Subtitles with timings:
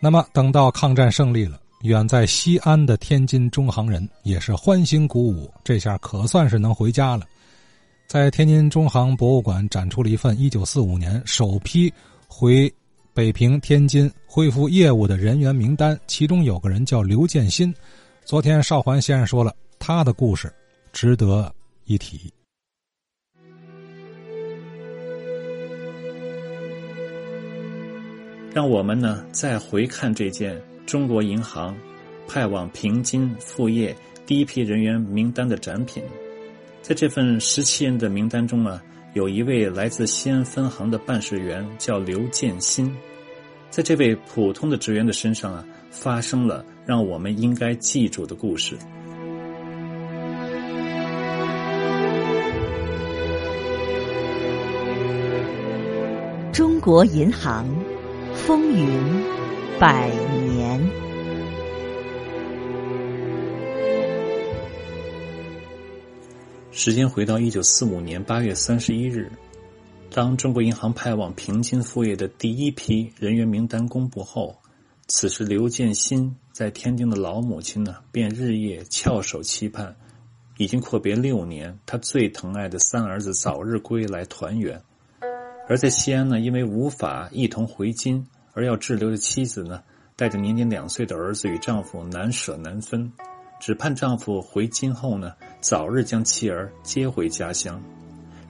[0.00, 7.26] 那么，等到抗战胜利了，远在西安的天津中行人也是欢欣鼓舞，这下可算是能回家了。
[8.06, 11.92] 在天津中行博物馆展出了一份1945年首批
[12.28, 12.72] 回
[13.12, 17.74] 北平、天津恢复业务的人员名单，其中有个人叫刘建新。
[18.24, 20.52] 昨天邵环先生说了他的故事，
[20.92, 21.52] 值得
[21.86, 22.32] 一提。
[28.58, 31.76] 让我们呢再回看这件中国银行
[32.26, 36.02] 派往平津复业第一批人员名单的展品，
[36.82, 38.82] 在这份十七人的名单中啊，
[39.14, 42.92] 有一位来自西安分行的办事员叫刘建新，
[43.70, 48.76] 在这位普通的职员的身上啊，发生了让我们应该记住的故事。
[56.52, 57.64] 中国银行。
[58.48, 58.88] 风云
[59.78, 60.90] 百年。
[66.70, 69.30] 时间回到一九四五年八月三十一日，
[70.10, 74.56] 当中国银行派往平津复业的第一批人员名单公布后，
[75.08, 79.94] 此时刘建新在天津的老母亲呢，便日夜翘首期盼，
[80.56, 84.80] 已经阔别六年，他最疼爱的三儿子早日归来团圆。
[85.68, 88.26] 而在西安呢，因为无法一同回京，
[88.58, 89.80] 而要滞留的妻子呢，
[90.16, 93.12] 带着年仅两岁的儿子与丈夫难舍难分，
[93.60, 97.80] 只盼丈夫回京后呢，早日将妻儿接回家乡。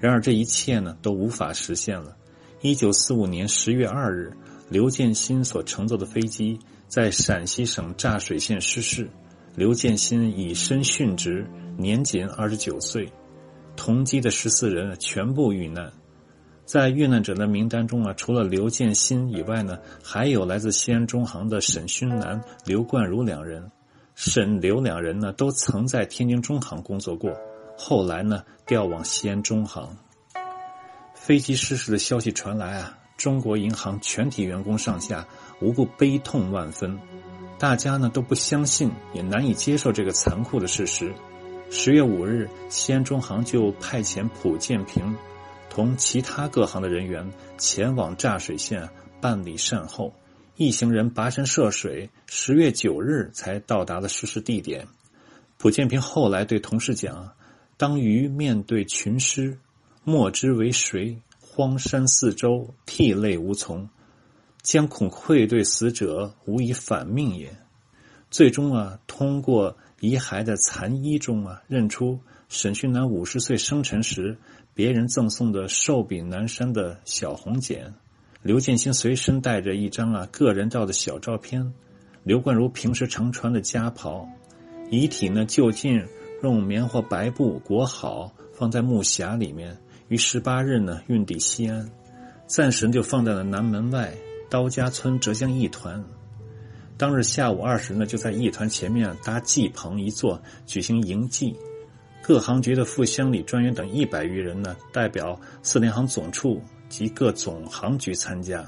[0.00, 2.16] 然而这一切呢，都无法实现了。
[2.62, 4.32] 一九四五年十月二日，
[4.70, 9.10] 刘建新所乘坐的飞机在陕西省柞水县失事，
[9.56, 13.06] 刘建新以身殉职，年仅二十九岁，
[13.76, 15.92] 同机的十四人全部遇难。
[16.68, 23.72] 在遇难者的名单中啊，除了刘建新以外呢，还有来自西安中行的沈勋南、刘冠如两人。
[24.14, 27.32] 沈刘两人呢，都曾在天津中行工作过，
[27.78, 29.96] 后来呢调往西安中行。
[31.14, 35.26] 飞机失事的消息传来啊，中国银行全体员工上下
[35.62, 36.98] 无不悲痛万分，
[37.58, 41.14] 大家呢都不相信，也难以接受这个残酷的事实。
[41.70, 45.16] 十月五日，西安中行就派遣蒲建平。
[45.70, 48.88] 同其他各行的人员前往柞水县
[49.20, 50.14] 办理善后，
[50.56, 54.86] 一行人跋山涉水，十月九日才到达了失事地点。
[55.56, 57.32] 蒲建平后来对同事讲
[57.76, 59.58] ：“当于面对群尸，
[60.04, 63.88] 莫知为谁，荒山四周，涕泪无从，
[64.62, 67.56] 将恐愧对死者，无以反命也。”
[68.30, 74.36] 最终啊，通过遗骸的残衣中啊，认出沈训南五十岁生辰时。
[74.74, 77.94] 别人赠送的寿比南山的小红笺，
[78.42, 81.72] 刘建新随身带着一张啊个人照的小照片，
[82.22, 84.28] 刘冠如平时常穿的家袍，
[84.88, 86.00] 遗体呢就近
[86.44, 89.76] 用棉花白布裹好，放在木匣里面，
[90.06, 91.90] 于十八日呢运抵西安，
[92.46, 94.14] 暂时就放在了南门外
[94.48, 96.04] 刀家村浙江一团。
[96.98, 101.54] 当日下午二时呢，就在义团前面搭祭棚一座，举行迎祭。
[102.20, 108.66] 各行局的副乡里专员等一百余人呢，代表四联行总处及各总行局参加。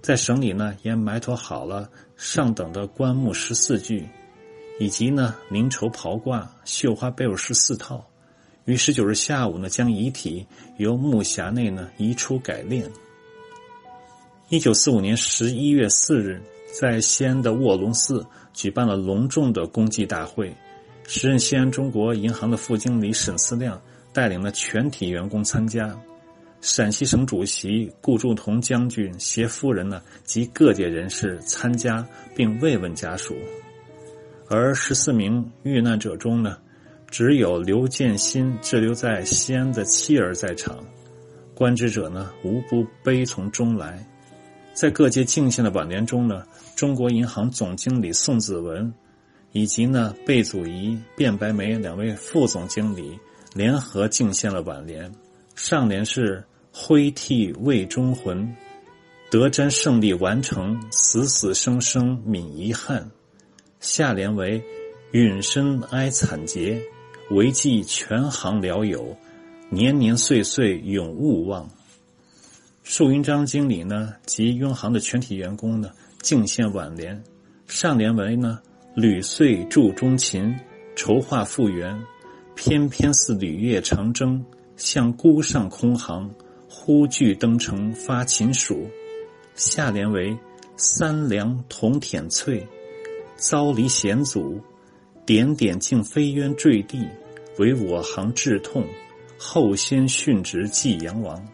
[0.00, 4.08] 在省里呢，也埋妥好了上等的棺木十四具，
[4.80, 8.02] 以及呢灵绸袍褂、绣花被褥十四套。
[8.64, 10.46] 于十九日下午呢，将遗体
[10.78, 12.90] 由木匣内呢移出改殓。
[14.48, 16.42] 一九四五年十一月四日，
[16.78, 20.52] 在西安的卧龙寺举办了隆重的公祭大会。
[21.06, 23.80] 时任西安中国银行的副经理沈思亮
[24.12, 25.94] 带领了全体员工参加，
[26.60, 33.36] 陕西省主席顾祝同将军携夫人呢及各界人士参加并慰问家属，
[34.48, 36.56] 而十四名遇难者中呢，
[37.08, 40.82] 只有刘建新滞留在西安的妻儿在场，
[41.54, 44.02] 观之者呢无不悲从中来，
[44.74, 46.44] 在各界敬献的挽联中呢，
[46.76, 48.92] 中国银行总经理宋子文。
[49.56, 53.16] 以及呢，贝祖仪、卞白梅两位副总经理
[53.54, 55.08] 联合敬献了挽联，
[55.54, 56.42] 上联是
[56.74, 58.52] “挥涕为忠魂，
[59.30, 63.08] 得瞻胜利完成，死死生生泯遗憾”，
[63.78, 64.60] 下联为
[65.14, 66.82] “陨身哀惨节，
[67.30, 69.16] 唯记全行辽友，
[69.68, 71.70] 年年岁岁永勿忘”。
[72.86, 75.90] 树云章经理呢及雍行的全体员工呢
[76.20, 77.20] 敬献挽联，
[77.66, 78.60] 上联为呢。
[78.94, 80.54] 屡岁铸中勤，
[80.94, 81.98] 筹划复原，
[82.54, 84.44] 翩翩似旅夜长征，
[84.76, 86.30] 向孤上空航，
[86.68, 88.86] 忽惧登城发秦蜀。
[89.56, 90.36] 下联为
[90.76, 92.64] 三梁同舔翠，
[93.34, 94.60] 遭离险阻，
[95.26, 97.08] 点点竟飞渊坠地，
[97.58, 98.86] 为我行致痛。
[99.36, 101.44] 后先殉职祭阳王。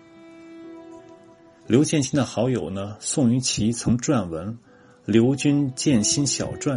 [1.71, 4.49] 刘建新的好友呢，宋于琦曾撰文
[5.05, 6.77] 《刘君建新小传》。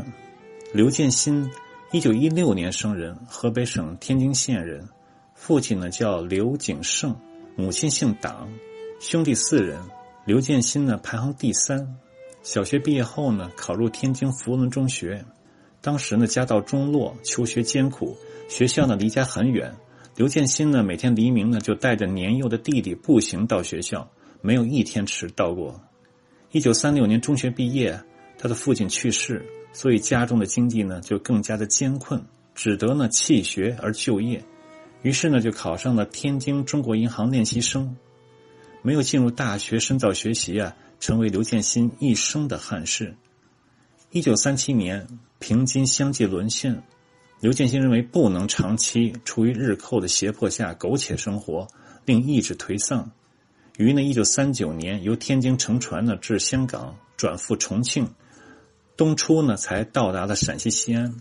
[0.71, 1.49] 刘建新，
[1.91, 4.87] 一九一六年生人，河北省天津县人。
[5.33, 7.15] 父亲呢叫刘景胜，
[7.55, 8.47] 母亲姓党，
[8.99, 9.81] 兄弟四人。
[10.25, 11.97] 刘建新呢排行第三。
[12.43, 15.25] 小学毕业后呢，考入天津福伦中学。
[15.81, 18.15] 当时呢家道中落，求学艰苦，
[18.47, 19.73] 学校呢离家很远。
[20.15, 24.07] 刘建新呢每天黎明呢就带着年幼的弟弟步行到学校，
[24.45, 25.79] 没有一天迟到过。
[26.51, 27.97] 一九三六年中学毕业，
[28.37, 29.41] 他的父亲去世，
[29.71, 32.21] 所以家中的经济呢就更加的艰困，
[32.53, 34.43] 只得呢弃学而就业。
[35.01, 37.95] 于是呢，就考上了天津中国银行练习生，
[38.81, 43.15] 没有进入大学深造学习啊，成为刘建新一生的憾事。
[44.11, 45.07] 一九三七年，
[45.39, 46.83] 平津相继沦陷，
[47.39, 51.65] 刘建新认为不能长期处于日寇的胁迫下苟且生活，
[52.05, 53.09] 令意志颓丧，
[53.77, 58.07] 于呢一九三九年由天津乘船呢至香港，转赴重庆，
[58.95, 61.15] 冬初呢才到达了陕西西安。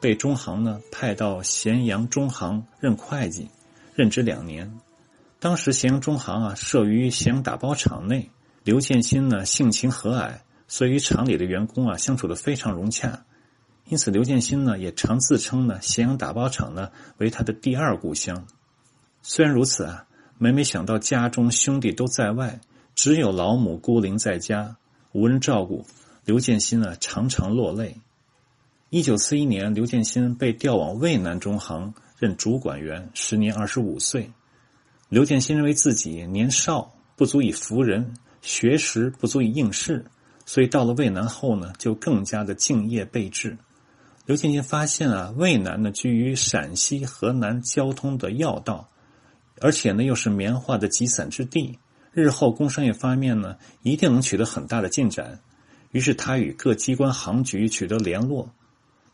[0.00, 3.48] 被中行呢派到咸阳中行任会计，
[3.94, 4.78] 任职两年。
[5.40, 8.30] 当时咸阳中行啊设于咸阳打包厂内，
[8.64, 13.24] 刘建新呢性情和蔼，所以与厂里的员工啊相处的非常融洽。
[13.86, 18.46] 因此，刘建新呢也常自称呢咸阳打包厂呢为他的第二故乡。
[19.22, 20.04] 虽然如此啊，
[20.44, 22.60] 每每想到家中兄弟都在外，
[22.94, 24.76] 只有老母孤零在家，
[25.12, 25.86] 无人照顾，
[26.26, 27.96] 刘建新呢常常落泪。
[28.90, 34.30] 一九四一年，刘建新被调往渭南中行任主管员，时年二十五岁。
[35.08, 38.12] 刘建新认为自己年少不足以服人，
[38.42, 40.04] 学识不足以应试，
[40.44, 43.56] 所以到了渭南后呢，就更加的敬业备至。
[44.26, 48.90] 刘建新发现啊，渭南呢居于陕西、河南交通的要道，
[49.60, 51.78] 而且呢又是棉花的集散之地，
[52.12, 55.40] 日后工商业方面呢一定能取得很大的进展。
[55.92, 58.52] 于是他与各机关行局取得联络。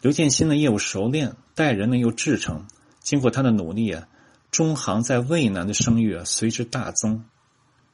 [0.00, 2.66] 刘建新的业务熟练，待人呢又至诚。
[3.00, 4.08] 经过他的努力啊，
[4.50, 7.22] 中行在渭南的声誉啊随之大增。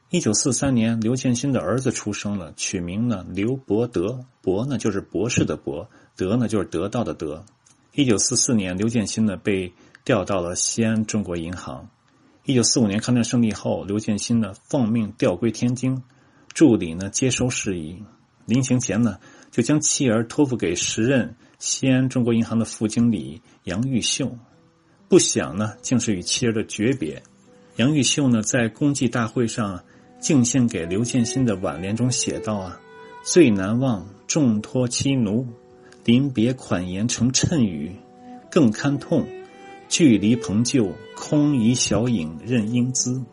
[0.09, 4.23] 一九四三年，刘建新的儿子出生了，取名呢刘伯德。
[4.41, 7.43] 伯呢就是博士的伯，德呢就是得到的德。
[7.93, 9.73] 一九四四年，刘建新呢被
[10.05, 11.89] 调到了西安中国银行。
[12.47, 16.01] 一九四五年抗战胜利后，刘建新呢奉命调归天津，
[16.53, 18.01] 助理呢接收事宜。
[18.45, 19.19] 临行前呢，
[19.51, 21.35] 就将妻儿托付给时任。
[21.59, 24.31] 西安中国银行的副经理杨玉秀，
[25.09, 27.21] 不想呢，竟是与妻儿的诀别。
[27.75, 29.83] 杨玉秀呢，在公祭大会上
[30.21, 32.79] 敬献给刘建新的挽联中写道：“啊，
[33.23, 35.45] 最难忘重托妻奴，
[36.05, 37.91] 临别款言成谶语；
[38.49, 39.27] 更堪痛，
[39.89, 43.23] 距离朋旧，空遗小影任英姿。”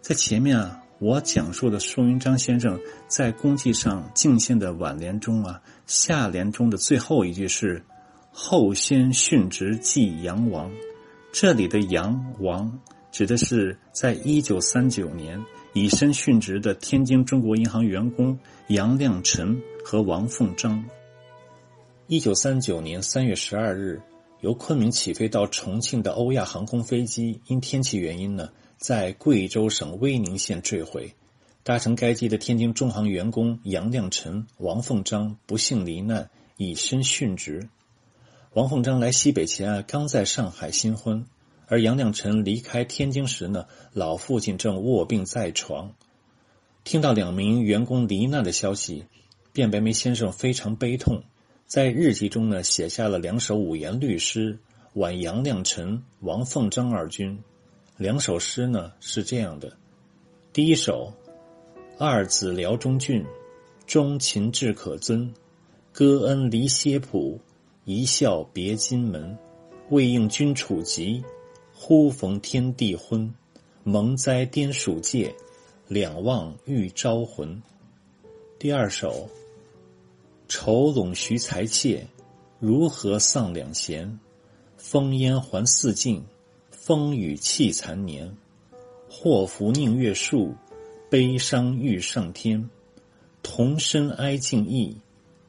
[0.00, 7.84] 在前面啊，我讲述的宋云章先生在公祭上敬献的挽联中啊，下联中的最后一句是
[8.32, 10.70] “后先殉职祭杨王”。
[11.30, 12.80] 这里的杨王
[13.12, 15.40] 指的是在一九三九年
[15.72, 20.84] 以身殉职的天津中国银行员工杨亮臣和王凤章。
[22.06, 24.00] 一九三九年三月十二日，
[24.40, 28.48] 由昆明起飞到重庆的欧亚航空飞机因天气原因呢。
[28.78, 31.12] 在贵州省威宁县坠毁，
[31.64, 37.68] 搭乘该机的天津中行员工杨亮臣、王凤章不幸罹难，以身殉职。
[38.54, 41.26] 王凤章来西北前啊，刚在上海新婚，
[41.66, 45.92] 而杨亮臣离开天津时呢，老父亲正卧病在床。
[46.82, 49.04] 听到两名员工罹难的消息，
[49.52, 51.24] 卞白眉先生非常悲痛，
[51.66, 54.58] 在日记中呢，写下了两首五言律诗，
[54.94, 57.38] 挽杨亮臣、王凤章二君。
[57.98, 59.76] 两首诗呢是这样的：
[60.54, 61.12] 第一首，
[61.98, 63.26] 二子辽中郡，
[63.86, 65.34] 忠勤志可尊，
[65.92, 67.38] 歌恩离歇浦，
[67.90, 69.34] 一笑别金门。
[69.88, 71.24] 未应君处疾，
[71.74, 73.32] 忽逢天地昏，
[73.82, 75.34] 蒙灾颠蜀界，
[75.86, 77.62] 两望欲招魂。
[78.58, 79.26] 第二首，
[80.48, 82.06] 愁陇徐才妾，
[82.58, 84.20] 如何丧两贤？
[84.78, 86.22] 烽烟还似镜。
[86.70, 88.30] 风雨气残年，
[89.08, 90.54] 祸福宁月树，
[91.08, 92.68] 悲伤欲上天。
[93.42, 94.94] 同身哀尽意，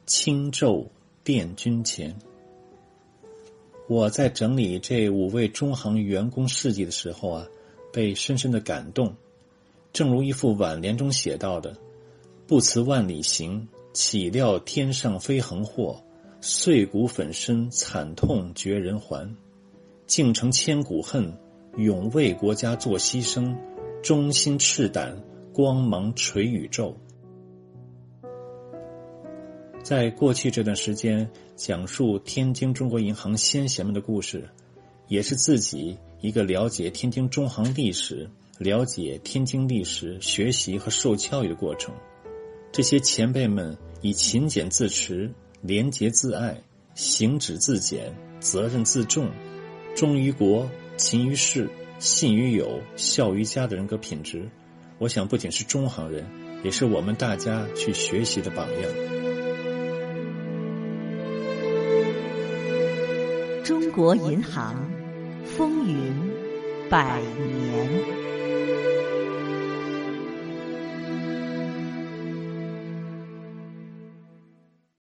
[0.05, 0.89] 轻骤
[1.21, 2.17] 殿君前。
[3.89, 7.47] 我在整理这五位中行员工事迹的时候啊，
[7.91, 9.15] 被深深的感动。
[9.91, 11.75] 正如一副挽联中写到的
[12.45, 16.03] ：“不辞万里行，岂料天上飞横祸；
[16.39, 19.35] 碎骨粉身，惨痛绝人寰。
[20.05, 21.33] 竟成千古恨，
[21.75, 23.57] 永为国家做牺牲。
[24.03, 25.19] 忠心赤胆，
[25.51, 26.95] 光芒垂宇宙。”
[29.89, 34.47] 在过去这段时间，讲述天津中国银行先贤们的故事，
[35.07, 38.29] 也是自己一个了解天津中行历史。
[38.59, 41.91] 了解天津历史、学习和受教育的过程，
[42.71, 46.61] 这些前辈们以勤俭自持、廉洁自爱、
[46.93, 49.27] 行止自检、责任自重、
[49.95, 51.67] 忠于国、勤于事、
[51.97, 54.47] 信于友、孝于家的人格品质，
[54.99, 56.23] 我想不仅是中行人，
[56.63, 59.18] 也是我们大家去学习的榜样。
[63.99, 64.89] 国银行
[65.43, 66.13] 风云
[66.89, 68.28] 百年。